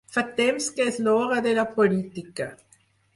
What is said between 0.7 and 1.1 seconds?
que és